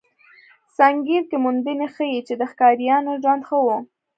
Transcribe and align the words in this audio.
سنګیر 0.77 1.21
کې 1.29 1.37
موندنې 1.43 1.87
ښيي، 1.93 2.19
چې 2.27 2.33
د 2.37 2.41
ښکاریانو 2.51 3.11
ژوند 3.23 3.41
ښه 3.47 3.57
و. 3.65 3.67